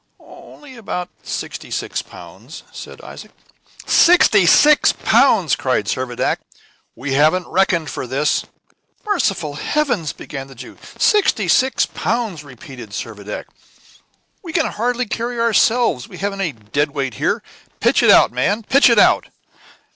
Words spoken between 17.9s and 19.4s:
it out, man, pitch it out!"